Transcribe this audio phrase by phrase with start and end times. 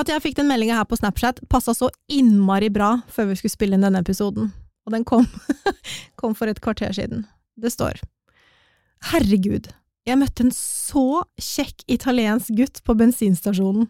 [0.00, 3.52] At jeg fikk den meldinga her på Snapchat passa så innmari bra før vi skulle
[3.52, 4.48] spille inn denne episoden,
[4.86, 5.28] og den kom,
[6.20, 7.26] kom for et kvarter siden.
[7.60, 8.00] Det står
[9.10, 9.68] Herregud,
[10.08, 13.86] jeg møtte en så kjekk italiensk gutt på bensinstasjonen.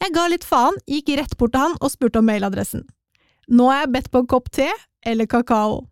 [0.00, 2.86] Jeg ga litt faen, gikk rett bort til han og spurte om mailadressen.
[3.50, 4.68] Nå er jeg bedt på en kopp te
[5.04, 5.82] eller kakao.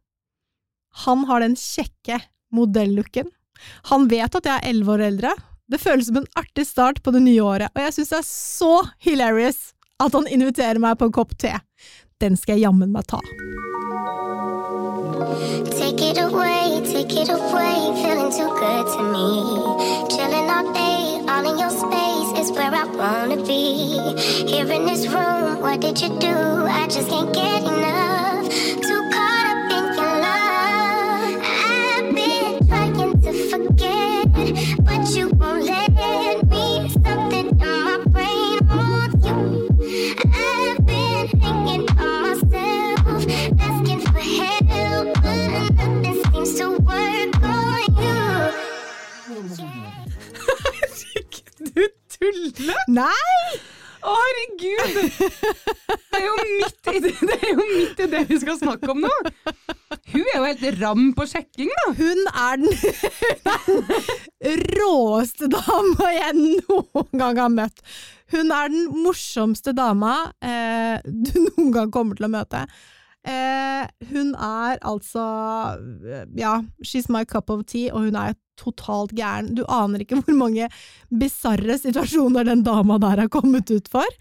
[1.04, 2.20] Han har den kjekke
[2.54, 3.28] modellooken.
[3.90, 5.34] Han vet at jeg er elleve år eldre.
[5.68, 8.28] Det føles som en artig start på det nye året, og jeg synes det er
[8.28, 8.74] så
[9.04, 9.58] hilarious
[10.00, 11.52] at han inviterer meg på en kopp te.
[12.22, 13.20] Den skal jeg jammen meg ta.
[15.76, 19.28] Take it away, take it away, feeling too good to me.
[20.14, 23.98] Chilling all day, all in your space is where I wanna be.
[24.48, 26.36] Here in this room, what did you do?
[26.64, 28.27] I just can't get enough.
[52.98, 53.58] Nei!
[53.98, 54.96] Å, herregud!
[56.08, 59.02] Det er, jo midt i det, er jo midt i det vi skal snakke om
[59.04, 59.10] nå.
[60.08, 61.92] Hun er jo helt ram på sjekking, da.
[61.98, 62.72] Hun er den,
[64.46, 67.82] den råeste dama jeg noen gang har møtt.
[68.34, 72.64] Hun er den morsomste dama eh, du noen gang kommer til å møte.
[73.28, 75.24] Eh, hun er altså
[76.38, 79.52] Ja, she's my cup of tea, og hun er totalt gæren.
[79.56, 80.68] Du aner ikke hvor mange
[81.08, 84.18] bisarre situasjoner den dama der har kommet ut for.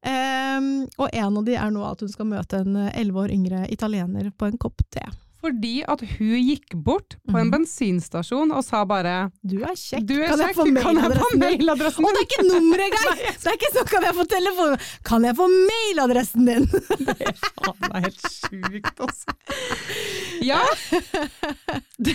[0.00, 3.66] Um, og en av de er nå at hun skal møte en elleve år yngre
[3.72, 5.04] italiener på en kopp te.
[5.40, 10.14] Fordi at hun gikk bort på en bensinstasjon og sa bare Du er kjekk, Du
[10.18, 12.08] er kan jeg kjekk, få kan jeg få mailadressen din?
[12.08, 13.22] Og det er ikke nummeret engang!
[13.40, 16.68] Det er ikke sånn kan jeg få telefonen', Kan jeg få mailadressen din?
[16.70, 19.36] Det er helt sjukt, altså.
[20.44, 20.60] Ja.
[21.98, 22.14] Det,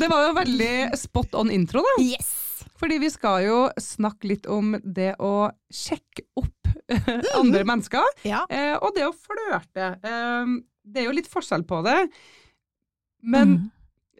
[0.00, 1.96] det var jo veldig spot on intro, da.
[2.04, 2.32] Yes!
[2.76, 6.70] Fordi vi skal jo snakke litt om det å sjekke opp
[7.40, 8.42] andre mennesker, Ja.
[8.52, 9.94] eh, og det å flørte.
[10.04, 10.56] Eh,
[10.86, 11.96] det er jo litt forskjell på det,
[13.22, 13.56] men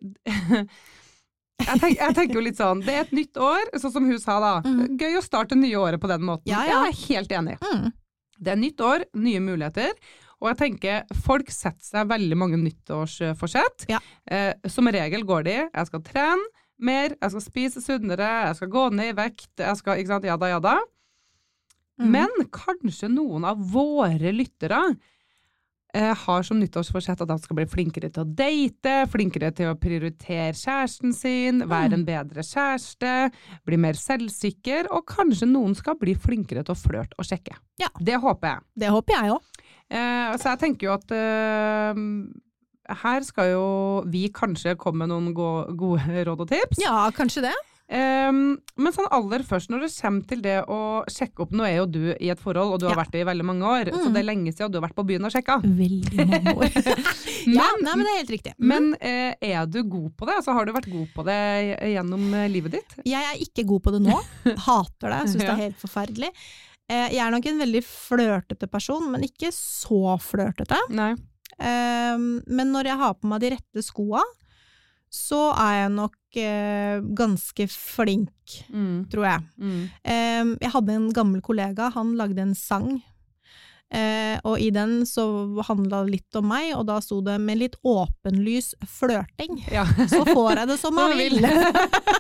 [0.26, 4.20] jeg, tenk, jeg tenker jo litt sånn, det er et nytt år, sånn som hun
[4.22, 4.52] sa da.
[4.66, 4.98] Mm.
[5.00, 6.50] Gøy å starte det nye året på den måten.
[6.50, 6.84] Ja, ja.
[6.86, 7.56] Jeg er helt enig.
[7.64, 7.90] Mm.
[8.36, 9.96] Det er nytt år, nye muligheter.
[10.36, 13.86] Og jeg tenker, folk setter seg veldig mange nyttårsforsett.
[13.88, 14.02] Ja.
[14.28, 18.68] Eh, som regel går de jeg skal trene mer, jeg skal spise sunnere, jeg skal
[18.72, 20.74] gå ned i vekt, jeg skal ikke sant, jada jada.
[21.96, 22.10] Mm.
[22.12, 24.82] Men kanskje noen av våre lyttere
[25.96, 30.52] har som nyttårsforsett at de skal bli flinkere til å date, flinkere til å prioritere
[30.56, 33.12] kjæresten sin, være en bedre kjæreste,
[33.68, 37.56] bli mer selvsikker, og kanskje noen skal bli flinkere til å flørte og sjekke.
[37.80, 37.92] Ja.
[38.00, 38.66] Det håper jeg.
[38.84, 39.62] Det håper jeg òg.
[39.86, 42.02] Eh, så jeg tenker jo at eh,
[43.02, 43.66] her skal jo
[44.10, 46.82] vi kanskje komme med noen go gode råd og tips.
[46.82, 47.56] Ja, kanskje det.
[47.88, 51.76] Eh, men sånn aller først, når det kommer til det å sjekke opp Nå er
[51.76, 53.02] jo du i et forhold, og du har Ja.
[53.04, 54.12] vært det i veldig mange år, så Mm.
[54.12, 55.60] det er lenge siden du har vært på byen og sjekka.
[55.62, 56.70] Veldig mange år.
[57.46, 58.54] ja, nei, men det er helt riktig.
[58.58, 58.66] Mm.
[58.66, 60.34] Men uh, er du god på det?
[60.40, 61.38] Altså, har du vært god på det
[61.94, 62.96] gjennom eh, livet ditt?
[63.06, 64.18] Jeg er ikke god på det nå.
[64.66, 66.32] Hater det, syns det er helt forferdelig.
[66.90, 70.78] Uh, Jeg er nok en veldig flørtete person, men ikke så flørtete.
[70.90, 71.12] Nei.
[71.58, 74.20] Eh, Men når jeg har på meg de rette skoa,
[75.10, 78.30] så er jeg nok eh, ganske flink,
[78.72, 79.08] Mm.
[79.10, 79.42] tror jeg.
[79.58, 79.90] Mm.
[80.04, 83.02] Eh, Jeg hadde en gammel kollega, han lagde en sang.
[83.94, 85.22] Eh, og i den så
[85.68, 89.62] handla det litt om meg, og da sto det 'med litt åpenlys flørting'.
[89.70, 89.84] Ja.
[90.10, 91.38] Så får jeg det som jeg vil.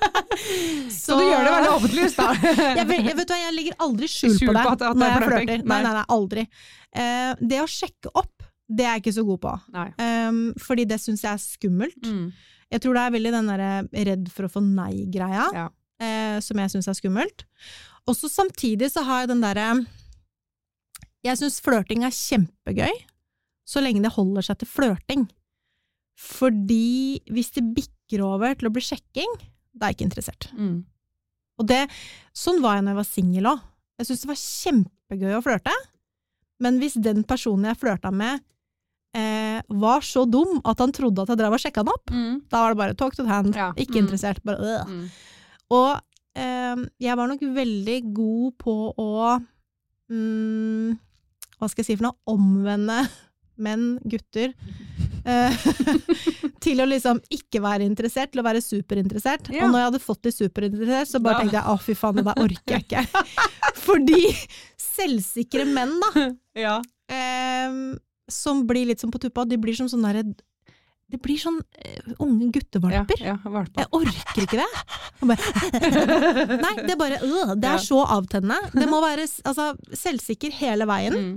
[0.90, 2.32] Så, du gjør det veldig åpenlyst, da?
[2.78, 5.22] jeg, vet- jeg, vet hva, jeg legger aldri skjul, på det, at- at når jeg
[5.22, 5.48] flørting.
[5.48, 5.64] flørter.
[5.66, 5.82] Nei, Nei.
[5.82, 6.46] nei, nei, aldri.
[6.96, 9.52] Eh, det å sjekke opp, det er jeg ikke så god på.
[10.02, 12.02] Um, fordi det syns jeg er skummelt.
[12.04, 12.32] Mm.
[12.72, 13.70] Jeg tror det er veldig den derre
[14.10, 15.66] redd for å få nei-greia, Ja.
[16.02, 17.44] eh, som jeg syns er skummelt.
[18.06, 19.86] Og så samtidig så har jeg den derre
[21.24, 22.92] Jeg syns flørting er kjempegøy,
[23.66, 25.24] så lenge det holder seg til flørting.
[26.16, 29.32] Fordi hvis det bikker over til å bli sjekking,
[29.74, 30.46] da er jeg ikke interessert.
[30.56, 30.84] Mm.
[31.58, 31.82] Og det,
[32.36, 33.64] sånn var jeg når jeg var singel òg.
[33.98, 35.74] Jeg syntes det var kjempegøy å flørte,
[36.60, 38.40] men hvis den personen jeg flørta med,
[39.68, 42.42] var så dum at han trodde at jeg drev og sjekka han opp, Mm.
[42.50, 43.72] da var det bare talk to the hand, Ja.
[43.76, 44.04] ikke Mm.
[44.06, 44.86] interessert, bare øh.
[44.88, 45.10] Mm.
[45.70, 46.00] Og
[46.36, 49.40] eh, jeg var nok veldig god på å
[50.10, 50.98] mm,
[51.58, 52.18] Hva skal jeg si for noe?
[52.28, 52.98] Omvende
[53.64, 54.52] menn, gutter.
[55.24, 55.56] eh,
[56.60, 59.48] til å liksom ikke være interessert, til å være superinteressert.
[59.54, 59.64] Ja.
[59.64, 61.40] Og når jeg hadde fått de superinteressert, så bare ja.
[61.40, 63.24] tenkte jeg å fy faen, det der orker jeg ikke.
[63.86, 64.20] Fordi
[64.76, 66.26] selvsikre menn, da,
[66.60, 66.76] Ja.
[67.08, 67.96] eh,
[68.28, 70.34] som blir litt som på tuppa, de blir som sånne derre
[71.08, 73.20] Det blir sånn uh, unge guttevalper.
[73.22, 73.84] ja, valper.
[73.84, 74.70] Jeg orker ikke det.
[75.22, 75.38] Bare,
[76.64, 77.84] Nei, det er bare øh, Det er Ja.
[77.84, 78.72] så avtennende.
[78.74, 81.14] Det må være altså, selvsikker hele veien.
[81.14, 81.36] Mm.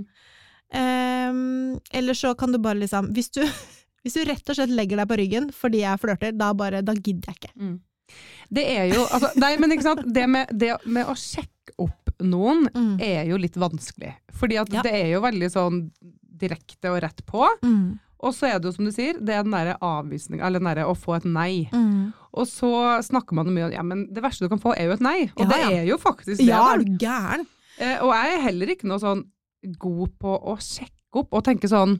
[0.70, 3.40] Um, eller så kan du bare liksom hvis du,
[4.02, 6.94] hvis du rett og slett legger deg på ryggen fordi jeg flørter, da bare Da
[6.94, 7.52] gidder jeg ikke.
[7.58, 7.78] Mm.
[8.50, 10.02] Det er jo altså, Nei, men ikke sant.
[10.14, 12.96] Det med, det med å sjekke opp noen Mm.
[13.00, 14.10] er jo litt vanskelig.
[14.36, 14.82] Fordi at Ja.
[14.82, 15.78] det er jo veldig sånn
[16.40, 17.46] direkte og rett på.
[17.64, 17.98] Mm.
[18.20, 20.68] Og så er det jo som du sier, det er den derre avvisninga, eller den
[20.68, 21.68] derre å få et nei.
[21.72, 22.10] Mm.
[22.36, 22.70] Og så
[23.06, 25.18] snakker man mye om ja, men det verste du kan få er jo et nei.
[25.34, 25.70] Og Ja, det ja.
[25.80, 26.50] er jo faktisk det.
[26.50, 27.46] Ja, er du gæren?
[27.80, 29.24] Eh, og jeg er heller ikke noe sånn
[29.80, 31.96] god på å sjekke opp og tenke sånn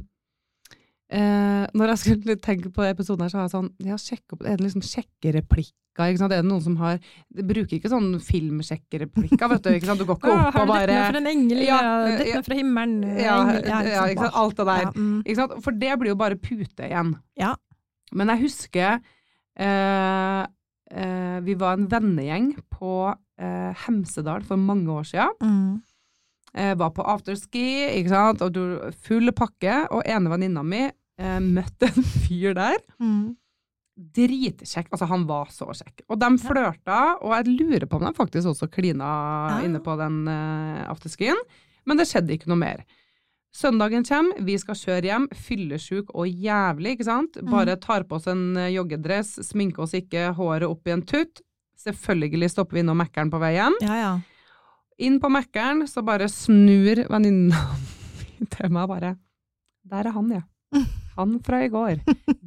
[1.11, 4.57] eh, Når jeg skulle tenke på episoden her, så har jeg sånn Ja, sjekke Er
[4.61, 5.77] det liksom sjekkereplikker?
[6.01, 6.33] Ikke sant?
[6.33, 7.01] Er det noen som har
[7.35, 9.71] De bruker ikke sånn filmsjekkereplikker, vet du.
[9.77, 10.01] Ikke sant?
[10.01, 11.65] Du går ikke opp og bare for en engel?
[11.67, 12.39] Ja, Ja, eh, dette ja.
[12.39, 13.03] er fra himmelen?
[13.21, 14.39] ja, engel, ja, ikke sant?
[14.45, 14.85] Alt det der.
[14.87, 15.19] Ja, mm.
[15.27, 15.57] Ikke sant?
[15.67, 17.13] For det blir jo bare pute igjen.
[17.41, 17.53] Ja.
[18.17, 18.97] Men jeg husker
[19.61, 20.41] eh,
[20.91, 25.37] eh, vi var en vennegjeng på eh, Hemsedal for mange år siden.
[25.43, 25.83] Mm.
[26.55, 27.67] Eh, var på afterski,
[28.01, 28.63] ikke sant, og du,
[29.07, 30.87] full pakke, og ene venninna mi
[31.21, 32.81] eh, møtte en fyr der.
[33.03, 33.37] Mm.
[34.17, 36.07] Dritkjekk, altså han var så kjekk.
[36.09, 39.11] Og de flørta, og jeg lurer på om de faktisk også klina
[39.51, 39.59] Ja.
[39.67, 41.37] inne på den eh, afterskien,
[41.85, 42.85] men det skjedde ikke noe mer.
[43.53, 47.37] Søndagen kommer, vi skal kjøre hjem, fyllesjuk og jævlig, ikke sant.
[47.43, 47.51] Mm.
[47.51, 51.43] Bare tar på oss en eh, joggedress, sminker oss ikke, håret opp i en tutt.
[51.81, 53.77] Selvfølgelig stopper vi innom Mækkern på vei hjem.
[53.85, 54.13] Ja, ja.
[55.01, 57.61] Inn på Mækkern, så bare snur venninna
[58.39, 59.15] mi til meg bare
[59.89, 60.43] Der er han, ja.
[61.21, 62.01] Han fra i går.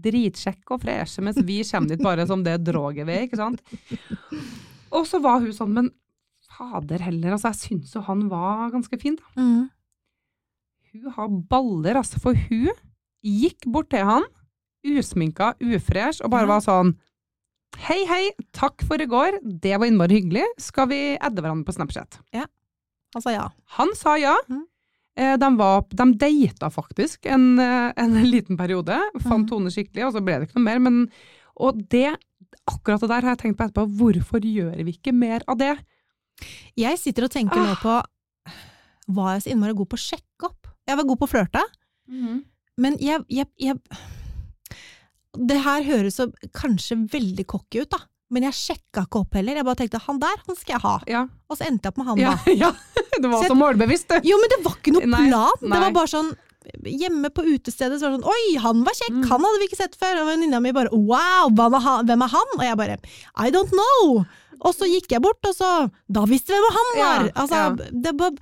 [0.03, 3.61] Dritsjekk og fresh, mens vi kommer dit bare som det droget vi er, ikke sant.
[4.93, 5.91] Og så var hun sånn, men
[6.53, 9.25] fader heller, altså jeg syns jo han var ganske fin, da.
[9.41, 9.63] Mm.
[10.93, 12.69] Hun har baller, altså, for hun
[13.25, 14.27] gikk bort til han,
[14.85, 16.51] usminka, ufresh, og bare Ja.
[16.57, 16.93] var sånn
[17.87, 21.73] Hei, hei, takk for i går, det var innmari hyggelig, skal vi adde hverandre på
[21.73, 22.19] Snapchat?
[23.15, 23.47] Han sa ja.
[23.79, 24.35] Han sa ja.
[24.47, 24.67] Mhm.
[25.15, 29.49] Eh, De, var, de data faktisk en, eh, en liten periode, fant Mhm.
[29.49, 30.79] Tone skikkelig, og så ble det ikke noe mer.
[30.79, 31.03] Men,
[31.61, 32.15] og det,
[32.69, 35.75] akkurat det der har jeg tenkt på etterpå, hvorfor gjør vi ikke mer av det?
[36.75, 38.01] Jeg sitter og tenker nå på
[39.13, 40.67] Var jeg så innmari god på å sjekke opp?
[40.87, 41.61] Jeg var god på å flørte,
[42.77, 43.77] men jeg, jeg, jeg
[45.37, 47.99] Det her høres så kanskje veldig cocky ut, da.
[48.33, 49.59] Men jeg sjekka ikke opp heller.
[49.59, 50.93] Jeg bare tenkte han der, han skal jeg ha.
[51.11, 51.21] Ja,
[51.51, 52.55] Og så endte jeg opp med han, ja, da.
[52.63, 52.71] ja.
[53.13, 54.15] Det var Så så målbevisst.
[54.25, 55.61] Jo, men det var ikke noe Nei, plan!
[55.61, 56.33] Det var bare sånn
[56.87, 59.17] Hjemme på utestedet så var det sånn Oi, han var kjekk!
[59.19, 59.25] Mm.
[59.33, 60.21] Han hadde vi ikke sett før!
[60.21, 62.53] Og venninna mi bare Wow, hvem er han?
[62.57, 62.97] Og jeg bare
[63.43, 64.23] I don't know!
[64.63, 65.71] Og så gikk jeg bort, og så
[66.07, 67.27] Da visste vi hvem han var!
[67.27, 67.91] Ja, altså, ja.
[68.07, 68.37] det, var,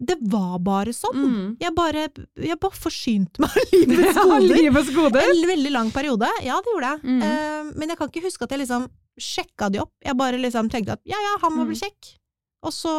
[0.00, 1.18] det var bare sånn.
[1.20, 1.48] Mm.
[1.60, 2.06] Jeg bare,
[2.40, 4.56] jeg bare forsynte meg av livets Ja, goder.
[4.56, 5.26] livets goder.
[5.34, 6.30] En veldig lang periode.
[6.46, 7.02] Ja, det gjorde jeg.
[7.04, 7.20] Mm.
[7.20, 8.88] Uh, men jeg kan ikke huske at jeg liksom
[9.20, 9.92] sjekka de opp.
[10.06, 11.82] Jeg bare liksom tenkte at ja, ja, han var vel Mm.
[11.84, 12.14] kjekk.
[12.64, 12.90] Og så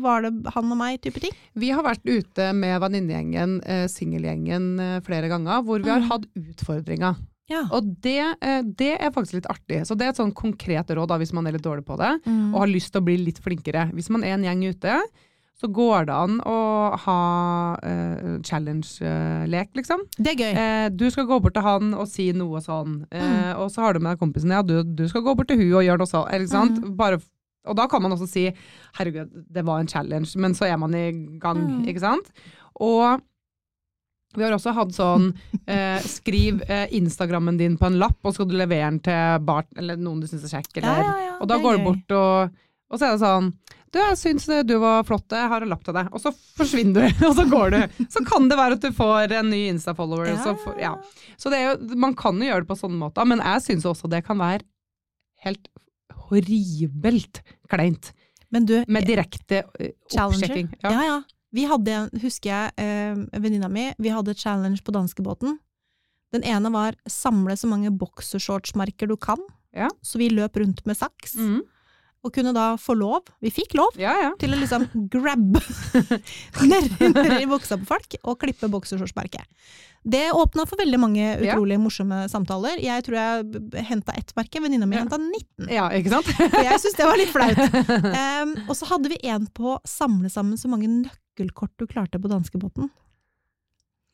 [0.00, 1.32] var det han og meg, type ting.
[1.60, 6.08] Vi har vært ute med venninnegjengen, eh, singelgjengen, eh, flere ganger, hvor vi har Mm.
[6.08, 7.16] hatt utfordringer.
[7.50, 7.64] Ja.
[7.72, 8.36] Og det,
[8.78, 9.82] det er faktisk litt artig.
[9.84, 12.14] Så det er et sånn konkret råd da, hvis man er litt dårlig på det.
[12.26, 12.54] Mm.
[12.54, 13.90] og har lyst til å bli litt flinkere.
[13.92, 15.00] Hvis man er en gjeng ute,
[15.60, 16.56] så går det an å
[17.04, 17.18] ha
[17.78, 20.00] uh, challenge-lek, liksom.
[20.18, 20.52] Det er gøy.
[20.56, 23.18] Uh, du skal gå bort til han og si noe sånn, Mm.
[23.20, 25.58] eh, og så har du med deg kompisen ja, du, du skal gå bort til
[25.60, 26.80] hun og gjøre noe sånn, ikke sant?
[26.82, 26.96] Mm.
[26.98, 27.20] Bare,
[27.68, 28.48] og da kan man også si,
[28.98, 31.04] herregud, det var en challenge, men så er man i
[31.38, 31.84] gang, Mm.
[31.92, 32.32] ikke sant?
[32.80, 33.20] Og
[34.34, 35.28] vi har også hatt sånn,
[35.68, 39.38] eh, skriv eh, Instagrammen din på en lapp, og så skal du levere den til
[39.44, 41.02] Bart, eller noen du synes er kjekk, eller...
[41.04, 42.54] ja, ja, Og da går du bort og,
[42.92, 43.46] og så er det sånn
[43.92, 46.06] Du, jeg syns du var flott, jeg har en lapp til deg.
[46.16, 48.04] Og så forsvinner du, og så går du.
[48.12, 50.30] Så kan det være at du får en ny Insta-follower.
[50.40, 50.94] Så, for, ja.
[51.36, 53.84] så det er jo, man kan jo gjøre det på sånne måter, men jeg syns
[53.90, 54.64] også det kan være
[55.44, 55.68] helt
[56.30, 58.12] horribelt kleint.
[58.52, 60.72] Men du, Med direkte eh, oppsjekking.
[60.82, 60.90] ja.
[60.92, 61.02] Ja.
[61.08, 61.18] ja,
[61.52, 65.58] Vi hadde, husker jeg, eh, venninna mi, vi hadde challenge på danskebåten.
[66.32, 69.40] Den ene var samle så mange boksershortsmerker du kan.
[69.76, 69.88] Ja.
[70.04, 71.60] Så vi løp rundt med saks, Mhm.
[72.22, 74.28] Og kunne da få lov, vi fikk lov, ja, ja.
[74.38, 75.58] til å liksom grabbe
[76.70, 79.42] nedi nedi buksa på folk og klippe boksershortsmerket.
[80.02, 81.54] Det åpna for veldig mange Ja.
[81.54, 82.78] utrolig morsomme samtaler.
[82.82, 85.04] Jeg tror jeg henta ett merke, venninna mi Ja.
[85.04, 85.68] henta 19.
[85.70, 86.26] ja, ikke sant?
[86.54, 87.60] For jeg syns det var litt flaut.
[87.62, 92.18] Um, og så hadde vi en på å samle sammen så mange nøkkelkort du klarte
[92.22, 92.90] på danskebåten.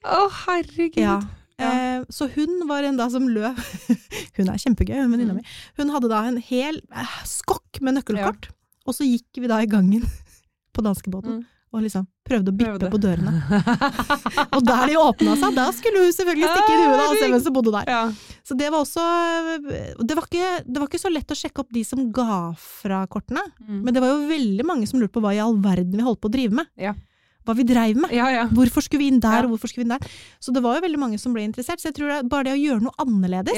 [0.05, 1.01] Å, herregud.
[1.01, 1.21] Ja.
[1.59, 1.71] Ja.
[1.99, 3.59] Eh, så hun var en da som løp
[4.39, 5.41] Hun er kjempegøy, hun venninna Mm.
[5.43, 5.45] mi.
[5.81, 8.51] Hun hadde da en hel eh, skokk med nøkkelkort.
[8.87, 10.05] Og så gikk vi da i gangen
[10.75, 11.47] på danskebåten Mm.
[11.75, 12.91] og liksom prøvde å bippe Prøvde.
[12.95, 13.33] på dørene.
[14.57, 17.43] Og der de åpna seg, da skulle hun selvfølgelig stikke inn huet og se hvem
[17.45, 17.91] som bodde der.
[17.93, 18.01] Ja.
[18.49, 19.05] Så det var også
[20.01, 23.03] det var, ikke, det var ikke så lett å sjekke opp de som ga fra
[23.11, 23.83] kortene, Mm.
[23.85, 26.21] men det var jo veldig mange som lurte på hva i all verden vi holdt
[26.23, 26.67] på å drive med.
[27.49, 28.13] Hva vi dreiv med.
[28.13, 28.45] ja, ja.
[28.53, 30.17] Hvorfor skulle vi inn der, og hvorfor skulle vi inn der?
[30.45, 31.81] Så det var jo veldig mange som ble interessert.
[31.81, 33.57] Så jeg tror det, bare det å gjøre noe annerledes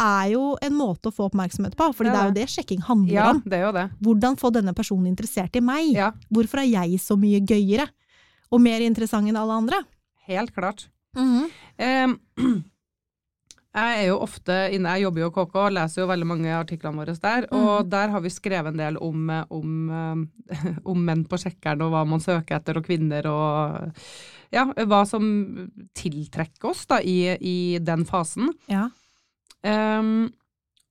[0.00, 2.46] er jo en måte å få oppmerksomhet på, for Det det er er jo det
[2.48, 3.42] sjekking handler ja, om.
[3.44, 3.82] det er jo det.
[4.00, 5.90] Hvordan få denne personen interessert i meg?
[5.92, 7.84] Ja, Hvorfor er jeg så mye gøyere
[8.50, 9.82] og mer interessant enn alle andre?
[10.30, 10.86] helt klart.
[11.18, 12.14] Em,
[13.70, 16.54] jeg er jo ofte inne, jeg jobber jo i KK og leser jo veldig mange
[16.56, 21.04] artiklene våre der, og der har vi skrevet en del om, eh, om, eh, om
[21.06, 23.92] menn på sjekkeren og hva man søker etter, og kvinner og
[24.50, 25.22] ja, hva som
[25.94, 28.50] tiltrekker oss da i, i den fasen.
[28.66, 28.88] Ja.
[29.62, 30.32] Um,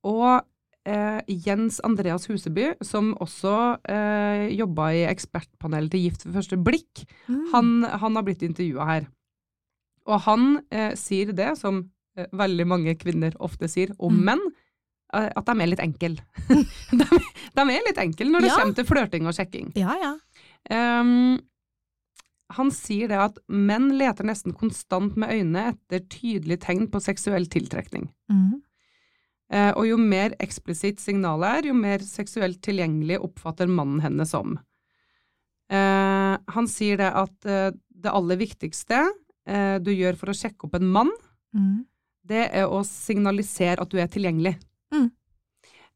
[0.08, 0.46] og
[0.88, 7.04] eh, Jens Andreas Huseby, som også uh, jobba i ekspertpanelet til Gift ved første blikk,
[7.28, 7.44] Mm.
[7.52, 7.68] han,
[8.02, 9.04] han har blitt intervjua her.
[10.10, 11.90] Og han eh, sier det som eh,
[12.36, 14.24] veldig mange kvinner ofte sier om Mm.
[14.26, 14.42] menn,
[15.14, 16.18] eh, at de er litt enkle.
[17.00, 17.06] de,
[17.56, 18.58] de er litt enkle når det Ja.
[18.60, 19.72] kommer til flørting og sjekking.
[19.80, 20.14] Ja, ja.
[20.70, 21.40] Um,
[22.58, 27.46] han sier det at menn leter nesten konstant med øynene etter tydelige tegn på seksuell
[27.46, 28.08] tiltrekning.
[28.32, 28.62] Mm.
[29.54, 34.58] Uh, og jo mer eksplisitt signalet er, jo mer seksuelt tilgjengelig oppfatter mannen henne som.
[35.70, 39.04] Uh, han sier det at uh, det aller viktigste
[39.82, 41.10] du gjør for å sjekke opp en mann,
[41.58, 41.80] Mm.
[42.30, 44.56] Det er å signalisere at du er tilgjengelig.
[44.94, 45.10] Mm.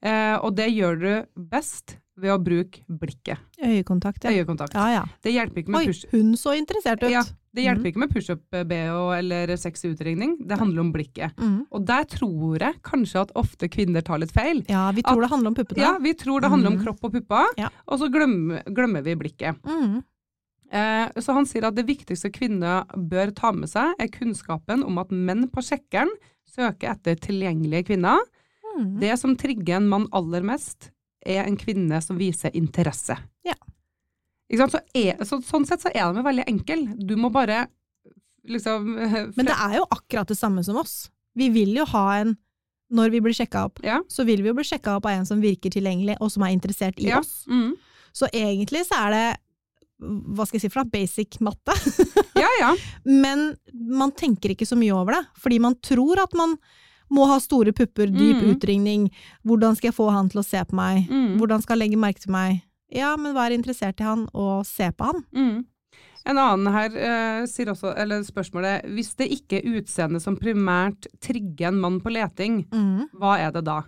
[0.04, 1.12] Eh, og det gjør du
[1.54, 3.40] best ved å bruke blikket.
[3.58, 4.34] Øyekontakt, ja.
[4.36, 4.76] Øyekontakt.
[4.78, 5.06] Ja, ja.
[5.26, 7.10] Det hjelper ikke med Oi, hun så interessert ut.
[7.10, 7.24] Ja,
[7.58, 7.90] det hjelper mm.
[7.90, 10.36] ikke med pushup-BH eller sexy utringning.
[10.46, 11.34] Det handler om blikket.
[11.42, 11.64] Mm.
[11.74, 14.62] Og der tror jeg kanskje at ofte kvinner tar litt feil.
[14.70, 15.82] Ja, vi tror det handler om puppene.
[15.82, 16.84] Ja, vi tror det handler om Mhm.
[16.86, 17.70] kropp og pupper, Ja.
[17.88, 19.58] og så glemmer, glemmer vi blikket.
[19.66, 20.04] Mm.
[20.74, 24.98] Eh, så han sier at det viktigste kvinner bør ta med seg, er kunnskapen om
[25.02, 26.10] at menn på sjekkeren
[26.50, 28.20] søker etter tilgjengelige kvinner.
[28.74, 28.96] Mm.
[29.04, 30.90] Det som trigger en mann aller mest,
[31.26, 33.16] er en kvinne som viser interesse.
[33.46, 33.56] Ja.
[34.54, 36.88] Så er, så, sånn sett så er den veldig enkel.
[37.00, 37.68] Du må bare
[38.50, 38.90] liksom
[39.38, 41.08] Men det er jo akkurat det samme som oss.
[41.38, 42.36] Vi vil jo ha en
[42.94, 44.02] Når vi blir sjekka opp, Ja.
[44.12, 46.52] så vil vi jo bli sjekka opp av en som virker tilgjengelig, og som er
[46.54, 47.20] interessert i Ja.
[47.24, 47.46] oss.
[47.50, 47.72] Mm.
[48.14, 49.38] Så egentlig så er det
[50.04, 51.76] hva skal jeg si for noe, basic matte.
[52.44, 52.72] Ja, ja.
[53.06, 56.58] Men man tenker ikke så mye over det, fordi man tror at man
[57.14, 58.48] må ha store pupper, dyp Mm.
[58.56, 59.04] utringning,
[59.46, 61.38] hvordan skal jeg få han til å se på meg, Mm.
[61.40, 62.64] hvordan skal jeg legge merke til meg?
[62.92, 65.24] Ja, men vær interessert i han, og se på han.
[65.34, 65.66] Mm.
[66.26, 71.06] En annen her eh, sier også, eller spørsmålet, hvis det ikke er utseendet som primært
[71.22, 73.10] trigger en mann på leting, Mm.
[73.20, 73.84] hva er det da?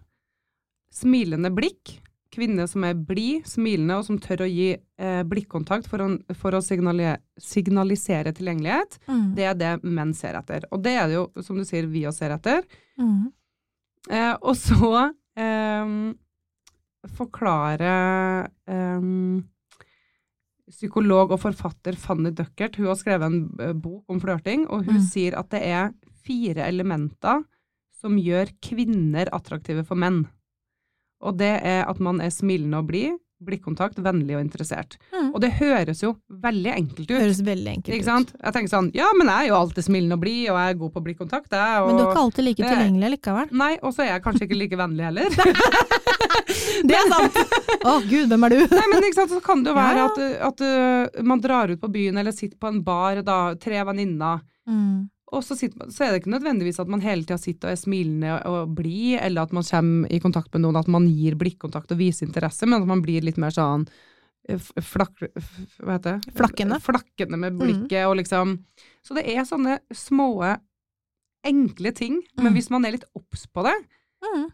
[0.94, 1.98] Smilende blikk,
[2.36, 6.58] kvinne som er blid, smilende og som tør å gi eh, blikkontakt for å, for
[6.58, 9.34] å signali signalisere tilgjengelighet, Mm.
[9.36, 10.68] det er det menn ser etter.
[10.72, 12.64] Og det er det jo, som du sier, vi også ser etter.
[13.00, 13.32] Mm.
[14.12, 14.92] Eh, og så
[15.36, 15.96] eh,
[17.16, 17.96] forklare
[18.68, 19.10] eh,
[20.72, 25.06] psykolog og forfatter Fanny Duckert, hun har skrevet en bok om flørting, og hun Mm.
[25.06, 25.92] sier at det er
[26.26, 27.44] fire elementer
[28.02, 30.26] som gjør kvinner attraktive for menn.
[31.26, 34.96] Og det er at man er smilende og blid, blikkontakt, vennlig og interessert.
[35.12, 35.34] Mm.
[35.36, 37.18] Og det høres jo veldig enkelt ut.
[37.18, 38.32] Høres veldig enkelt Ikke ut.
[38.40, 40.80] Jeg tenker sånn, ja, men jeg er jo alltid smilende og blid, og jeg er
[40.80, 41.82] god på blikkontakt, jeg.
[41.84, 41.90] Og...
[41.90, 43.52] Men du er ikke alltid like tilgjengelig likevel.
[43.64, 45.36] Nei, og så er jeg kanskje ikke like vennlig heller.
[46.86, 47.38] Det er sant!
[47.86, 48.60] Å gud, hvem er du?
[48.72, 51.72] Nei, men ikke sant, så kan det jo være Ja, at, at uh, man drar
[51.72, 55.06] ut på byen eller sitter på en bar, da, tre venninner, Mm.
[55.34, 57.82] Og så, sitter, så er det ikke nødvendigvis at man hele tida sitter og er
[57.82, 61.92] smilende og blid, eller at man kommer i kontakt med noen, at man gir blikkontakt
[61.92, 63.88] og viser interesse, men at man blir litt mer sånn
[64.48, 65.18] eh, flak,
[65.82, 66.34] hva heter det?
[66.38, 66.78] Flakkende.
[66.80, 67.60] Flakkende med Mm.
[67.64, 68.60] blikket og liksom
[69.04, 70.58] Så det er sånne små,
[71.46, 72.54] enkle ting, men Mm.
[72.56, 73.76] hvis man er litt obs på det,
[74.24, 74.52] Mm.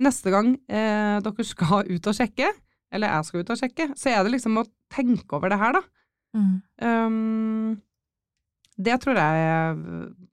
[0.00, 2.48] neste gang eh, dere skal ut og sjekke,
[2.92, 5.72] eller jeg skal ut og sjekke, så er det liksom å tenke over det her,
[5.72, 5.80] da.
[6.34, 6.62] Mm.
[6.82, 7.82] Um,
[8.86, 9.40] det tror jeg,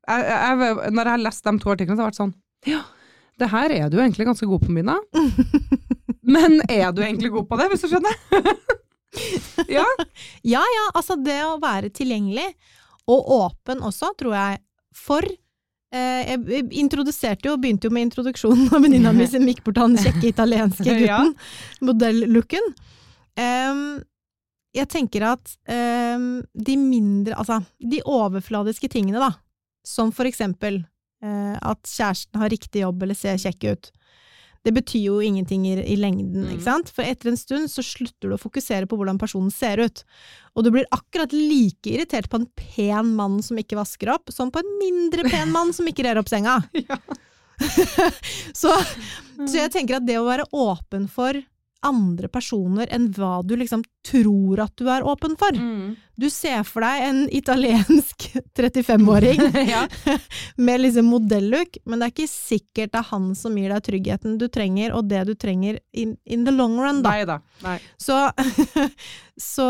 [0.08, 2.34] jeg, jeg Når jeg har lest de to artiklene, så har jeg vært sånn
[2.72, 2.82] Ja,
[3.38, 4.96] det her er du egentlig ganske god på, Mina.
[6.36, 8.16] Men er du egentlig god på det, hvis du skjønner?
[9.78, 9.86] ja.
[10.44, 12.48] Ja ja, altså det å være tilgjengelig,
[13.08, 14.58] og åpen også, tror jeg,
[14.98, 19.80] for eh, Jeg introduserte jo, begynte jo med introduksjonen av venninna mi som gikk bort
[19.84, 21.22] han kjekke italienske Ja.
[21.22, 21.36] gutten,
[21.88, 22.72] modell-looken.
[24.78, 26.18] Jeg tenker at eh,
[26.54, 29.32] de mindre, altså de overfladiske tingene, da,
[29.88, 30.82] som for eksempel
[31.24, 33.92] eh, at kjæresten har riktig jobb eller ser kjekk ut,
[34.68, 36.50] Det betyr jo ingenting i, i lengden, Mm.
[36.58, 36.90] ikke sant?
[36.92, 40.02] For etter en stund så slutter du å fokusere på hvordan personen ser ut.
[40.58, 44.52] Og du blir akkurat like irritert på en pen mann som ikke vasker opp, som
[44.52, 46.58] på en mindre pen mann som ikke rer opp senga.
[46.90, 47.00] Ja.
[48.54, 48.70] Så,
[49.48, 51.34] så jeg tenker at det å være åpen for
[51.86, 55.54] andre personer enn hva du liksom tror at du er åpen for.
[55.54, 55.96] Mm.
[56.18, 59.44] Du ser for deg en italiensk 35-åring
[59.74, 59.84] ja.
[60.70, 64.40] med liksom modellook, men det er ikke sikkert det er han som gir deg tryggheten
[64.42, 67.14] du trenger, og det du trenger in, in the long run, da.
[67.14, 67.40] Nei da.
[67.66, 67.78] Nei.
[68.02, 68.18] Så,
[69.42, 69.70] så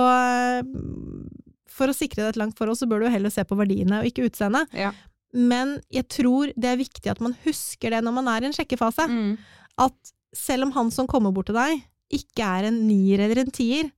[1.77, 4.09] for å sikre deg et langt forhold, så bør du heller se på verdiene og
[4.09, 4.71] ikke utseendet.
[4.75, 4.93] Ja.
[5.37, 8.55] Men jeg tror det er viktig at man husker det når man er i en
[8.55, 9.05] sjekkefase.
[9.11, 9.35] Mm.
[9.83, 11.83] At selv om han som kommer bort til deg,
[12.13, 13.91] ikke er en nier eller en tier,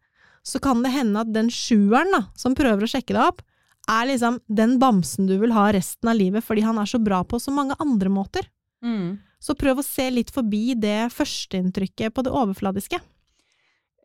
[0.43, 3.41] så kan det hende at den sjueren da, som prøver å sjekke deg opp,
[3.89, 7.23] er liksom den bamsen du vil ha resten av livet fordi han er så bra
[7.25, 8.45] på så mange andre måter.
[8.85, 9.17] Mm.
[9.41, 12.99] Så prøv å se litt forbi det førsteinntrykket på det overfladiske.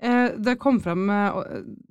[0.05, 1.37] Eh, det kom frem, eh,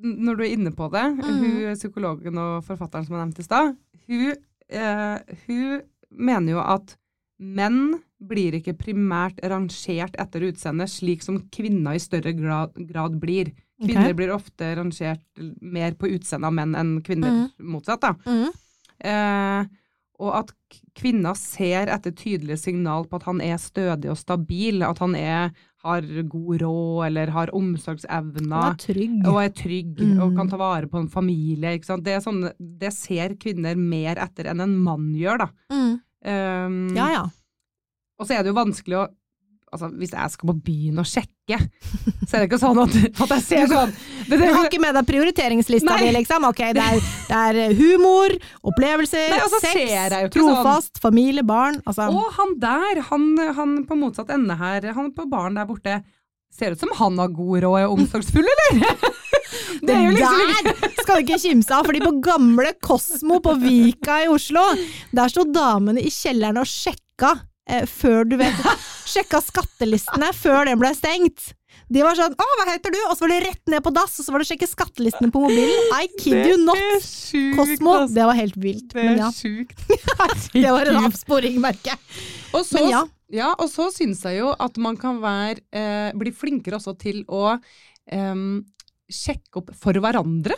[0.04, 1.40] når du er inne på det, Mm.
[1.40, 3.78] hun psykologen og forfatteren som jeg nevnte i stad,
[4.08, 4.36] hun,
[4.70, 6.96] eh, hun mener jo at
[7.40, 13.54] menn blir ikke primært rangert etter utseende, slik som kvinner i større grad, grad blir.
[13.84, 14.18] Kvinner okay.
[14.22, 15.24] blir ofte rangert
[15.62, 18.04] mer på utseende av menn enn kvinner motsatt.
[18.06, 18.14] Da.
[18.24, 18.52] Mm.
[19.04, 19.66] Eh,
[20.24, 20.52] og at
[20.96, 25.52] kvinner ser etter tydelige signal på at han er stødig og stabil, at han er,
[25.84, 29.18] har god råd eller har omsorgsevner Og er trygg.
[29.28, 30.20] og er trygg Mm.
[30.24, 31.76] og kan ta vare på en familie.
[31.78, 35.50] Det, sånn, det ser kvinner mer etter enn en mann gjør, da.
[35.74, 35.94] Mm.
[36.24, 37.24] Um, Ja, ja.
[38.24, 39.10] Og så er det jo vanskelig å
[39.74, 41.58] Altså, hvis jeg skal på byen og sjekke,
[42.30, 43.94] så er det ikke sånn at, at jeg ser sånn
[44.30, 46.46] det, Du har ikke med deg prioriteringslista di, liksom?
[46.46, 48.36] Ok, det er, det er humor,
[48.70, 49.80] opplevelser, Nei, sex,
[50.14, 50.30] sånn.
[50.36, 51.80] trofast, familie, barn.
[51.90, 53.26] Altså, Og han der, han,
[53.58, 56.04] han på motsatt ende her, han på baren der borte,
[56.54, 58.94] ser ut som han har god råd og er omsorgsfull, eller?
[59.88, 63.58] det er jo liksom der skal du ikke kimse av, fordi på gamle Kosmo på
[63.64, 64.68] Vika i Oslo,
[65.18, 67.34] der sto damene i kjelleren og sjekka
[67.70, 68.56] eh, før du vet
[69.14, 71.52] Sjekka skattelistene før den ble stengt.
[71.94, 74.14] De var sånn 'Å, hva heter du?' Og så var det rett ned på dass,
[74.20, 75.90] og så var det å sjekke skattelistene på mobilen.
[76.00, 76.78] I kid you not.
[77.04, 78.08] sjukt, Kosmo.
[78.14, 78.94] Det var helt vilt.
[78.94, 79.78] Det er ja, sjukt.
[80.54, 82.00] det var en avsporing, merker jeg.
[82.54, 83.02] Og så, Men ja.
[83.34, 87.24] ja, og så syns jeg jo at man kan være, eh, bli flinkere også til
[87.28, 88.36] å eh,
[89.12, 90.56] sjekke opp for hverandre.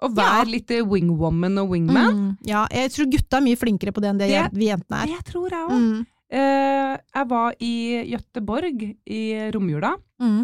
[0.00, 0.52] Og være Ja.
[0.54, 2.14] litt eh, wingwoman og wingman.
[2.16, 5.02] Mm, ja, jeg tror gutta er mye flinkere på det enn det, Det- vi jentene
[5.02, 5.06] er.
[5.16, 5.76] Det tror jeg også.
[5.76, 7.74] Mm, jeg var i
[8.12, 9.22] Gøteborg i
[9.54, 10.40] romjula mm.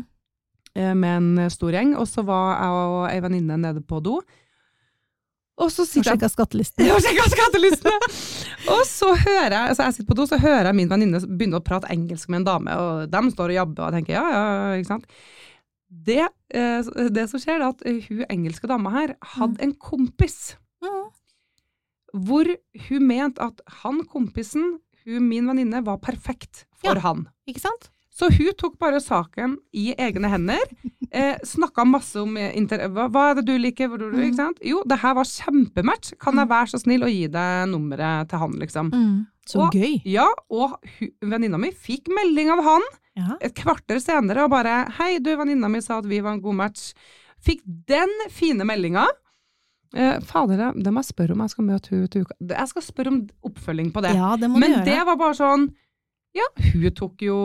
[0.75, 4.19] eh, med en stor gjeng, og så var jeg og ei venninne nede på do.
[5.57, 6.91] Og så sitter jeg sjekka skattelistene.
[6.97, 8.11] og skattelistene!
[8.75, 11.61] og så hører jeg, altså jeg sitter på do, så hører jeg min venninne begynne
[11.61, 14.25] å prate engelsk med en dame, og de står og jabber, og jeg tenker ja,
[14.35, 15.09] ja, ikke sant.
[15.87, 20.57] Det, eh, det som skjer, er at eh, hun engelske dama her hadde en kompis,
[20.85, 21.07] Mm.
[22.27, 22.49] hvor
[22.89, 27.01] hun mente at han kompisen, hun min venninne, var perfekt for Ja.
[27.01, 27.29] han.
[27.49, 27.91] Ikke sant?
[28.17, 30.63] Så hun tok bare saken i egne hender,
[31.13, 32.53] eh, snakka masse om eh,
[32.89, 34.23] hva, hva er det du liker, hvor du, Mm.
[34.31, 34.59] ikke sant?
[34.65, 38.39] Jo, det her var kjempematch, kan jeg være så snill å gi deg nummeret til
[38.39, 38.91] han, liksom.
[38.93, 39.27] Mm.
[39.47, 40.01] Så Og- gøy.
[40.05, 40.81] Ja, og
[41.23, 42.83] venninna mi fikk melding av han
[43.17, 43.37] Ja.
[43.41, 46.55] et kvarter senere og bare Hei, du, venninna mi sa at vi var en god
[46.55, 46.95] match.
[47.45, 49.07] Fikk den fine meldinga.
[49.95, 52.35] Eh, fader, det- må jeg spørre om jeg skal møte hun til uka.
[52.49, 54.15] Jeg skal spørre om oppfølging på det.
[54.15, 54.85] ja, det må Men du gjøre.
[54.85, 55.75] det var bare sånn
[56.35, 57.37] Ja, hun tok jo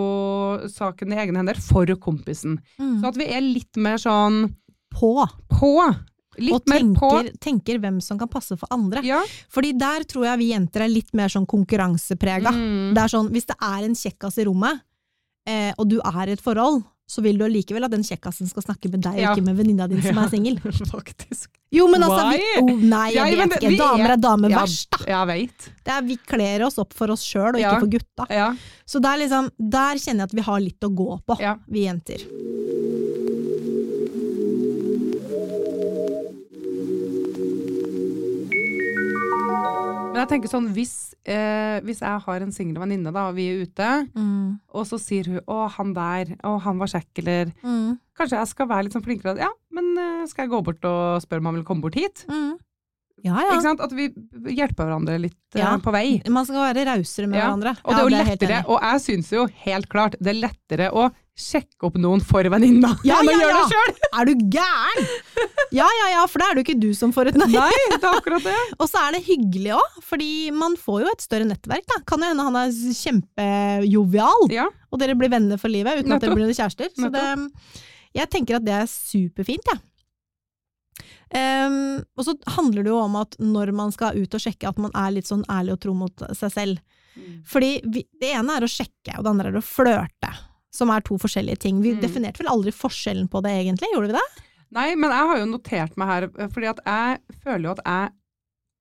[0.68, 2.60] saken i egne hender for kompisen.
[2.78, 3.00] Mm.
[3.02, 4.54] Så at vi er litt mer sånn
[4.92, 5.26] På.
[5.50, 5.96] på.
[6.38, 9.02] Litt og tenker, tenker hvem som kan passe for andre.
[9.04, 9.22] Ja.
[9.50, 12.52] Fordi der tror jeg vi jenter er litt mer sånn konkurranseprega.
[12.52, 12.94] Mm.
[12.96, 14.82] Det er sånn, hvis det er en kjekkas i rommet,
[15.46, 18.64] eh, og du er i et forhold, så vil du allikevel at den kjekkasen skal
[18.64, 19.32] snakke med deg, Ja.
[19.34, 20.24] og ikke med venninna di som Ja.
[20.24, 20.56] er singel.
[20.96, 21.50] Faktisk.
[21.72, 23.78] Jo, men altså vi, oh, Nei, jeg ja, vet ikke.
[23.80, 25.04] Damer er- er damer Ja, verst, da.
[25.08, 25.68] Jeg vet.
[25.84, 27.80] Det er, vi kler oss opp for oss sjøl, og ikke Ja.
[27.80, 28.28] for gutta.
[28.32, 28.48] Ja.
[28.88, 31.58] Så det er liksom, der kjenner jeg at vi har litt å gå på, Ja.
[31.70, 32.24] vi jenter.
[40.12, 40.94] Men jeg tenker sånn, hvis,
[41.24, 44.60] eh, hvis jeg har en singel venninne, da, og vi er ute, Mm.
[44.76, 46.26] og så sier hun 'Å, han der.
[46.44, 47.98] Å, han var kjekk', eller Mm.
[48.20, 49.38] Kanskje jeg skal være litt sånn flinkere.
[49.40, 52.26] Ja, men eh, skal jeg gå bort og spørre om han vil komme bort hit?
[52.28, 52.58] Mm.
[53.24, 53.74] Ja, Ikke ja.
[53.86, 54.08] At vi
[54.58, 55.76] hjelper hverandre litt eh, Ja.
[55.82, 56.22] på vei.
[56.32, 57.76] Man skal være rausere med Ja, hverandre.
[57.84, 60.32] Og det ja, er jo det er lettere, og jeg syns jo helt klart det
[60.34, 61.10] er lettere å
[61.42, 63.62] sjekke opp noen for venninna Ja, enn å ja, gjøre ja.
[63.62, 64.10] det sjøl!
[64.20, 65.12] Er du gæren?!
[65.72, 67.48] Ja, ja, ja, for da er det jo ikke du som får et nei.
[67.54, 68.58] Nei, det er akkurat det.
[68.82, 71.86] Og så er det hyggelig òg, fordi man får jo et større nettverk.
[71.94, 72.02] Da.
[72.10, 76.26] Kan jo hende han er kjempejovial, Ja, og dere blir venner for livet uten at
[76.26, 76.90] dere blir kjærester.
[76.98, 77.24] Så det,
[78.18, 79.80] jeg tenker at det er superfint, jeg.
[81.34, 84.78] Ehm, og så handler det jo om at når man skal ut og sjekke, at
[84.84, 86.80] man er litt sånn ærlig og tro mot seg selv.
[87.48, 90.32] Fordi vi, det ene er å sjekke, og det andre er å flørte.
[90.72, 91.82] Som er to forskjellige ting.
[91.84, 92.02] Vi Mm.
[92.02, 93.90] definerte vel aldri forskjellen på det, egentlig?
[93.94, 94.44] Gjorde vi det?
[94.72, 98.12] Nei, men jeg har jo notert meg her, fordi at jeg føler jo at jeg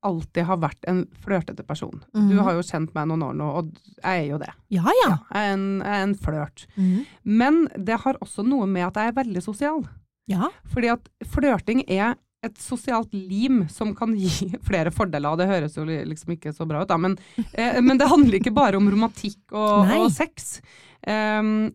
[0.02, 2.00] alltid har vært en flørtete person.
[2.14, 2.38] Du Mhm.
[2.44, 4.48] har jo kjent meg noen år nå, og jeg er jo det.
[4.70, 5.18] Ja, ja.
[5.34, 6.66] Jeg er en, jeg er en flørt.
[6.78, 7.06] Mm.
[7.24, 9.88] Men det har også noe med at jeg er veldig sosial.
[10.28, 10.48] Ja.
[10.72, 15.74] Fordi at flørting er et sosialt lim som kan gi flere fordeler, og det høres
[15.76, 17.18] jo liksom ikke så bra ut, da, men,
[17.52, 20.60] eh, men det handler ikke bare om romantikk og, og sex.
[21.06, 21.70] Um,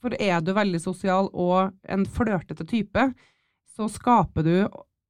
[0.00, 3.08] for er du veldig sosial og en flørtete type,
[3.76, 4.52] så skaper du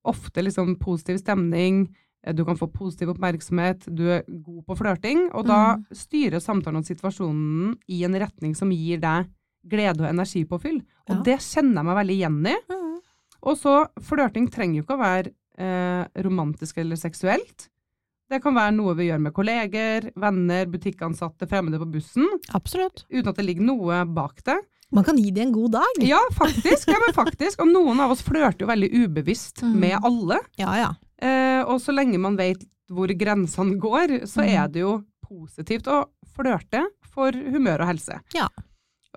[0.09, 1.83] ofte liksom positiv stemning,
[2.25, 5.85] eh, du kan få positiv oppmerksomhet, du er god på flørting, og da Mm.
[5.97, 9.29] styrer samtalen og situasjonen i en retning som gir deg
[9.69, 10.81] glede og energipåfyll.
[11.09, 11.23] Og Ja.
[11.23, 12.57] det kjenner jeg meg veldig igjen i.
[12.69, 12.90] Mhm.
[13.43, 17.69] Og så, flørting trenger jo ikke å være eh, romantisk eller seksuelt.
[18.31, 23.05] Det kan være noe vi gjør med kolleger, venner, butikkansatte, fremmede på bussen, Absolutt.
[23.11, 24.59] uten at det ligger noe bak det.
[24.95, 25.99] Man kan gi det en god dag.
[26.03, 26.89] Ja, faktisk.
[26.91, 27.61] Ja, men faktisk.
[27.63, 29.75] Og noen av oss flørter jo veldig ubevisst Mm.
[29.81, 30.39] med alle.
[30.59, 30.91] Ja, ja.
[31.23, 34.49] Eh, og så lenge man vet hvor grensene går, så Mm.
[34.51, 38.21] er det jo positivt å flørte for humør og helse.
[38.35, 38.49] Ja.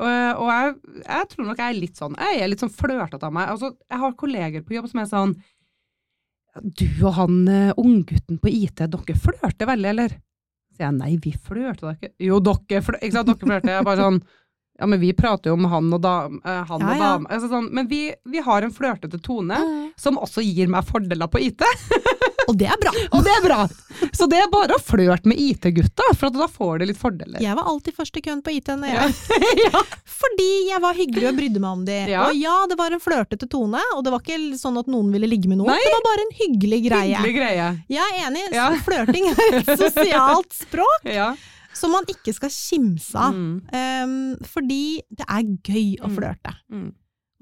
[0.01, 0.75] Og, jeg,
[1.05, 3.49] jeg tror nok jeg er litt sånn Jeg er litt sånn flørtete av meg.
[3.53, 5.35] Altså, jeg har kolleger på jobb som er sånn
[6.79, 10.15] Du og han uh, unggutten på IT, dere flørter veldig, eller?
[10.73, 12.09] Så sier jeg nei, vi flørter da ikke.
[12.25, 13.05] Jo, dere flørter.
[13.05, 13.69] Ikke sant, dere flørter.
[13.73, 14.19] Jeg er bare sånn
[14.81, 17.01] Ja, men vi prater jo om han og dam, eh, han Ja, og ja.
[17.03, 17.29] dame.
[17.29, 17.99] Altså, sånn, men vi,
[18.33, 19.91] vi har en flørtete tone Mhm.
[20.01, 21.61] som også gir meg fordeler på IT.
[22.49, 22.91] Og det er bra.
[23.15, 23.59] Og det er bra!
[24.13, 27.39] Så det er bare å flørte med IT-gutta, for at da får du litt fordeler.
[27.43, 29.13] Jeg var alltid først i køen på IT når jeg
[29.67, 29.81] ja.
[30.23, 31.97] Fordi jeg var hyggelig og brydde meg om de.
[32.11, 32.25] Ja.
[32.27, 35.29] Og ja, det var en flørtete tone, og det var ikke sånn at noen ville
[35.29, 35.71] ligge med noen.
[35.71, 35.79] Nei.
[35.83, 37.13] Det var bare en hyggelig greie.
[37.15, 37.69] Hyggelig greie.
[37.93, 38.69] Jeg er enig, Ja.
[38.87, 41.31] flørting er et sosialt språk Ja.
[41.73, 43.33] som man ikke skal kimse av.
[43.37, 43.55] Mm.
[43.73, 44.17] Um,
[44.49, 46.17] fordi det er gøy å Mm.
[46.17, 46.53] flørte.
[46.73, 46.91] Mm.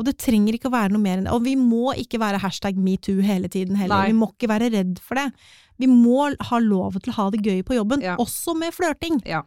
[0.02, 1.34] Og det trenger ikke å være noe mer enn det.
[1.36, 4.02] Og vi må ikke være hashtag metoo hele tiden heller.
[4.02, 4.10] Nei.
[4.10, 5.28] Vi må ikke være redd for det.
[5.82, 8.16] Vi må ha lov til å ha det gøy på jobben, Ja.
[8.22, 9.22] også med flørting.
[9.30, 9.44] Ja.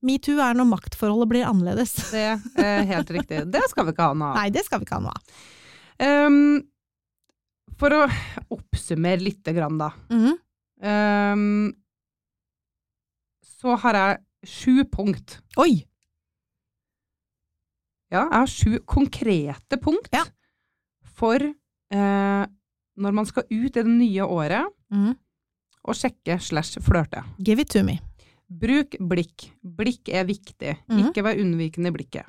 [0.00, 1.92] Metoo er når maktforholdet blir annerledes.
[2.56, 3.42] Det er helt riktig.
[3.52, 4.38] Det skal vi ikke ha noe av.
[4.40, 5.44] Nei, det skal vi ikke ha noe av.
[6.00, 6.62] Um,
[7.80, 8.00] for å
[8.56, 9.90] oppsummere lite grann, da.
[10.08, 10.38] Mhm.
[10.80, 11.74] um,
[13.60, 15.34] så har jeg sju punkt.
[15.60, 15.82] Oi!
[18.10, 20.24] Ja, jeg har sju konkrete punkt Ja.
[21.16, 22.44] for eh,
[23.00, 25.12] når man skal ut i det nye året mm.
[25.86, 27.22] og sjekke slash flørte.
[27.38, 28.00] Give it to me.
[28.50, 29.50] Bruk blikk.
[29.62, 30.74] Blikk er viktig.
[30.90, 31.04] Mm.
[31.06, 32.26] Ikke vær unnvikende i blikket.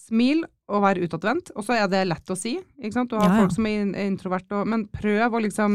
[0.00, 1.52] Smil og vær utadvendt.
[1.54, 2.56] Og så er det lett å si.
[2.80, 3.10] Ikke sant?
[3.12, 3.40] Du har Ja, ja.
[3.42, 5.74] folk som er er introvert, og, men prøv å liksom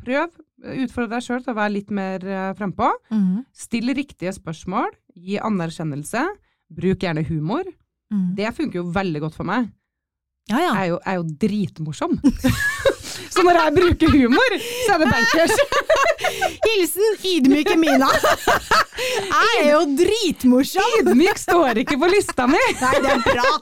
[0.00, 0.32] Prøv.
[0.60, 2.86] Utfordre deg sjøl til å være litt mer uh, frempå.
[3.12, 3.42] Mm.
[3.52, 4.88] Still riktige spørsmål.
[5.16, 6.22] Gi anerkjennelse.
[6.72, 7.68] Bruk gjerne humor.
[8.10, 8.34] Mhm.
[8.36, 9.68] Det funker jo veldig godt for meg.
[10.50, 10.70] Ja, ja.
[10.74, 12.14] Jeg er jo, jeg er jo dritmorsom.
[13.34, 14.54] så når jeg bruker humor,
[14.86, 15.54] så er det bankers.
[16.66, 18.08] Hilsen ydmyke Mina.
[19.00, 20.96] Jeg er jo dritmorsom!
[21.00, 23.52] Ydmyk står ikke på lista mi, Nei, det er bra.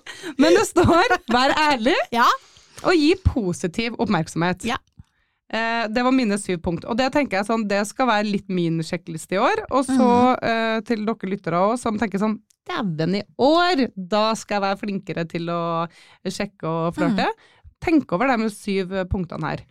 [0.40, 2.26] men det står 'vær ærlig' Ja.
[2.82, 4.64] og gi positiv oppmerksomhet.
[4.66, 4.76] Ja.
[5.52, 6.84] Eh, det var mine syv punkt.
[6.84, 9.62] Og det tenker jeg sånn, det skal være litt min sjekkliste i år.
[9.70, 10.10] Og så
[10.42, 13.86] eh, til dere lyttere òg, som tenker sånn Dæven, i år!
[13.96, 15.60] Da skal jeg være flinkere til å
[16.28, 17.28] sjekke og flørte.
[17.84, 19.64] Tenk over de syv punktene her.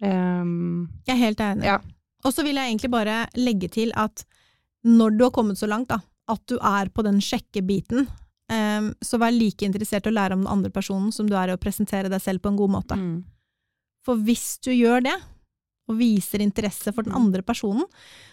[0.00, 1.68] Um, Jeg er helt enig.
[1.68, 1.78] Ja.
[2.26, 4.26] Og så vil jeg egentlig bare legge til at
[4.86, 8.06] når du har kommet så langt, da, at du er på den sjekkebiten,
[8.52, 11.50] um, så vær like interessert i å lære om den andre personen som du er
[11.50, 12.98] i å presentere deg selv på en god måte.
[12.98, 13.16] mm.
[14.06, 15.16] For hvis du gjør det,
[15.88, 17.20] og viser interesse for den Mm.
[17.26, 17.84] andre personen,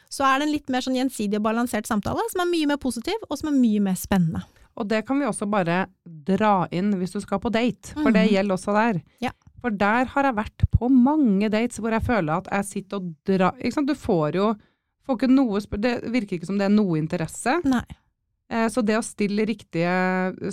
[0.10, 2.78] så er det en litt mer sånn gjensidig og balansert samtale, som er mye mer
[2.78, 4.44] positiv, og som er mye mer spennende.
[4.76, 8.28] Og det kan vi også bare dra inn hvis du skal på date, for det
[8.30, 8.34] Mhm.
[8.34, 9.02] gjelder også der.
[9.22, 9.32] Ja.
[9.62, 13.16] For der har jeg vært på mange dates hvor jeg føler at jeg sitter og
[13.26, 14.56] drar Ikke sant, du får jo
[15.08, 17.62] får ikke noe Det virker ikke som det er noe interesse.
[17.64, 17.84] Nei.
[18.54, 19.94] Eh, Så det å stille riktige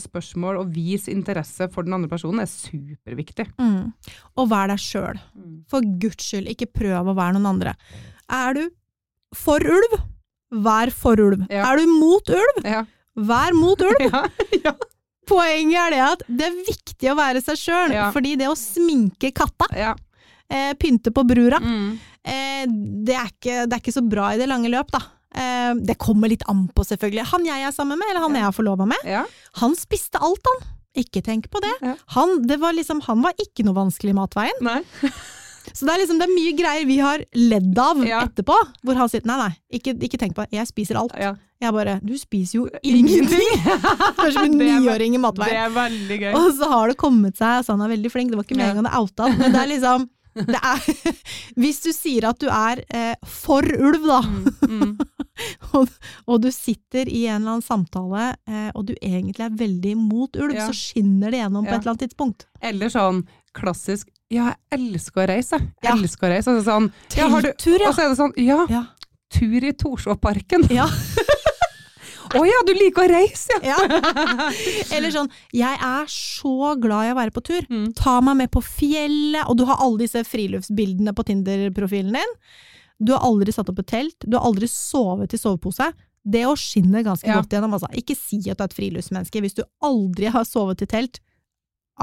[0.01, 3.49] spørsmål og vise interesse for den andre personen er superviktig.
[3.61, 3.91] Mm.
[4.41, 5.19] Og vær deg sjøl.
[5.69, 7.75] For guds skyld, ikke prøv å være noen andre.
[8.31, 8.63] Er du
[9.37, 9.99] for ulv,
[10.65, 11.45] vær for ulv.
[11.53, 11.67] Ja.
[11.73, 12.85] Er du mot ulv, Ja.
[13.17, 14.01] vær mot ulv.
[14.11, 14.25] Ja.
[14.65, 14.73] ja.
[15.31, 18.09] Poenget er det at det er viktig å være seg sjøl, Ja.
[18.11, 19.93] fordi det å sminke katta, ja.
[20.51, 21.93] eh, pynte på brura, Mm.
[22.25, 24.99] eh, det, er ikke, det er ikke så bra i det lange løp, da.
[25.35, 27.27] Eh, det kommer litt an på, selvfølgelig.
[27.33, 28.41] Han jeg er sammen med, eller han Ja.
[28.43, 29.25] jeg er forlova med, ja.
[29.61, 30.69] han spiste alt, han.
[30.99, 31.71] Ikke tenk på det.
[31.87, 31.95] Ja.
[32.17, 34.59] Han, det var liksom, han var ikke noe vanskelig i matveien.
[34.61, 34.81] Nei.
[35.77, 38.23] Så det er liksom det er mye greier vi har ledd av Ja.
[38.27, 41.13] etterpå, hvor han sier nei, nei, ikke, ikke tenk på det, jeg spiser alt.
[41.21, 41.35] Ja.
[41.61, 43.45] Jeg bare, du spiser jo ingenting!
[44.17, 46.33] Det er som en niåring i Det er veldig gøy.
[46.41, 48.67] Og så har det kommet seg, så han er veldig flink, det var ikke med
[48.73, 50.83] meningen å oute han, men det er liksom det er,
[51.61, 54.21] Hvis du sier at du er eh, for ulv, da,
[54.71, 54.93] Mm.
[55.75, 55.89] og,
[56.31, 60.37] og du sitter i en eller annen samtale, eh, og du egentlig er veldig mot
[60.37, 60.67] ulv, Ja.
[60.69, 62.47] så skinner det gjennom på et eller annet tidspunkt.
[62.63, 63.25] Eller sånn
[63.57, 65.73] klassisk Ja, jeg elsker å reise, jeg.
[65.83, 65.95] Ja.
[65.97, 66.53] Elsker å reise.
[66.55, 68.85] Og så, sånn, ja, har du, og så er det sånn Ja, Ja.
[69.35, 70.87] tur i Torsåparken Ja.
[72.39, 73.77] Å ja, du liker å reise, ja!
[73.81, 74.51] Ja.
[74.95, 77.65] Eller sånn, jeg er så glad i å være på tur.
[77.71, 77.89] Mm.
[77.99, 82.37] Ta meg med på fjellet, og du har alle disse friluftsbildene på Tinder-profilen din.
[83.01, 85.91] Du har aldri satt opp et telt, du har aldri sovet i sovepose.
[86.21, 87.39] Det å skinne ganske Ja.
[87.41, 87.89] godt gjennom, altså.
[87.97, 91.19] Ikke si at du er et friluftsmenneske hvis du aldri har sovet i telt,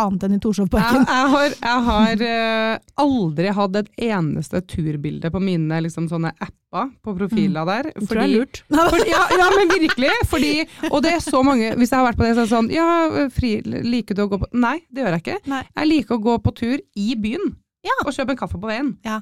[0.04, 1.06] annet enn i Jeg, Torshovparken.
[1.08, 6.92] jeg har, jeg har uh, aldri hatt et eneste turbilde på mine liksom, sånne apper
[7.04, 7.92] på profiler der.
[7.96, 8.62] Det tror jeg er lurt.
[8.94, 10.12] Fordi, ja, ja, men virkelig.
[10.32, 10.52] Fordi,
[10.92, 12.70] og det er så mange Hvis jeg har vært på det, så er det sånn
[12.74, 12.90] Ja,
[13.34, 15.40] fri, liker du å gå på Nei, det gjør jeg ikke.
[15.54, 15.64] Nei.
[15.72, 17.56] Jeg liker å gå på tur i byen.
[17.88, 17.96] Ja.
[18.04, 18.96] Og kjøpe en kaffe på veien.
[19.08, 19.22] Ja.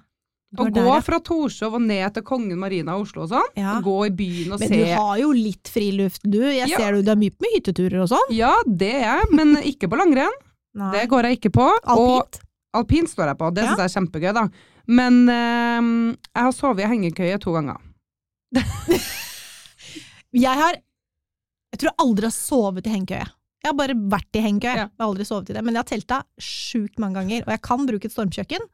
[0.56, 1.00] Er gå ja.
[1.04, 3.48] fra Torshov og ned til Kongen Marina i Oslo og sånn.
[3.60, 3.76] Ja.
[3.84, 6.40] Gå i byen og Men se du har jo litt friluft, du.
[6.40, 6.78] Jeg Ja.
[6.78, 8.30] ser du, det er mye på hytteturer og sånn.
[8.32, 10.38] Ja, det er jeg, men ikke på langrenn.
[10.76, 10.92] Nei.
[11.00, 11.66] Det går jeg ikke på.
[11.96, 12.40] Og Alpint.
[12.76, 13.70] alpint står jeg på, det Ja.
[13.76, 14.48] syns jeg er kjempegøy, da.
[14.88, 17.80] Men eh, jeg har sovet i hengekøye to ganger.
[20.36, 20.76] Jeg har
[21.72, 23.26] Jeg tror jeg aldri har sovet i hengekøye.
[23.66, 24.76] Jeg har bare vært i hengekøye.
[24.78, 24.84] Ja.
[24.86, 25.64] Jeg har aldri sovet i det.
[25.66, 28.68] Men jeg har telta sjukt mange ganger, og jeg kan bruke et stormkjøkken.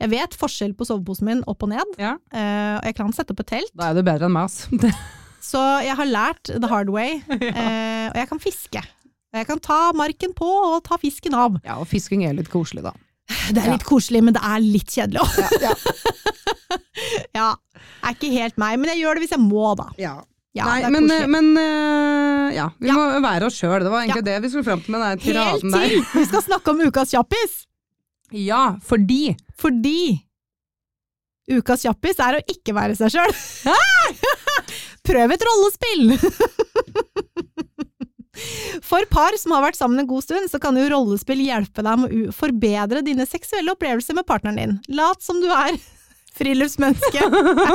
[0.00, 2.14] Jeg vet forskjell på soveposen min opp og ned, Ja.
[2.32, 3.70] eh, og jeg kan sette opp et telt.
[3.76, 4.90] Da er du bedre enn meg, altså.
[5.50, 8.82] Så jeg har lært the hard way, eh, og jeg kan fiske.
[9.36, 11.60] Jeg kan ta marken på og ta fisken av.
[11.64, 12.92] Ja, og fisking er litt koselig, da.
[13.50, 13.76] Det er Ja.
[13.76, 15.60] litt koselig, men det er litt kjedelig òg.
[15.62, 15.74] Ja,
[17.34, 17.48] Ja,
[18.04, 19.86] er ikke helt meg, men jeg gjør det hvis jeg må, da.
[19.98, 20.16] ja.
[20.52, 22.94] Ja, Nei, men, men uh, ja, vi Ja.
[22.98, 23.84] må være oss sjøl.
[23.86, 26.08] Det var egentlig det vi skulle fram til med den Helt tiraden til der.
[26.18, 27.52] vi skal snakke om ukas kjappis!
[28.34, 30.24] Ja, fordi Fordi
[31.50, 33.30] ukas kjappis er å ikke være seg sjøl.
[35.06, 36.18] Prøv et rollespill!
[38.86, 42.02] For par som har vært sammen en god stund, så kan jo rollespill hjelpe deg
[42.02, 44.76] med å forbedre dine seksuelle opplevelser med partneren din.
[44.96, 45.76] Lat som du er
[46.40, 47.20] friluftsmenneske.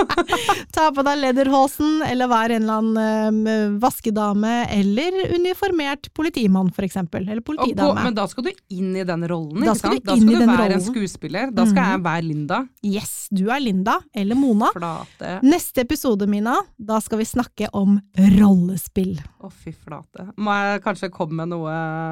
[0.76, 6.86] Ta på deg lederhosen, eller vær en eller annen eh, vaskedame, eller uniformert politimann, for
[6.88, 7.26] eksempel.
[7.30, 7.92] Eller og På.
[7.96, 10.58] Men da skal du inn i den rollen, Da skal du Da skal du være
[10.66, 11.52] være en skuespiller.
[11.56, 11.92] Da skal Mhm.
[11.92, 12.60] jeg være Linda.
[12.86, 14.72] Yes, du er Linda, eller Mona.
[14.74, 15.40] Flate.
[15.46, 19.20] Neste episode, Mina, da skal vi snakke om rollespill.
[19.42, 20.30] Å, fy flate.
[20.38, 21.70] Må jeg kanskje komme med noe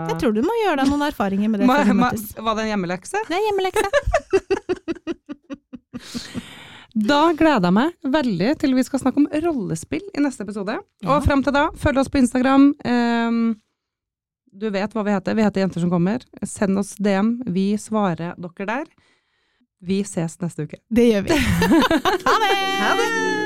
[0.09, 1.67] Jeg tror du må gjøre deg noen erfaringer med det.
[1.67, 3.23] Var det en hjemmelekse?
[3.29, 3.87] Det er hjemmelekse.
[6.93, 10.75] Da gleder jeg meg veldig til vi skal snakke om rollespill i neste episode.
[11.01, 11.15] Ja.
[11.15, 12.67] Og frem til da, følg oss på Instagram.
[12.85, 13.55] Ehm,
[14.53, 15.33] du vet hva vi heter.
[15.33, 16.21] Vi heter Jenter som kommer.
[16.45, 17.39] Send oss DM.
[17.49, 18.85] Vi svarer dere der.
[19.83, 20.83] Vi ses neste uke.
[20.93, 21.39] Det gjør vi.
[22.29, 22.53] Ha det!
[22.83, 23.42] Ha det!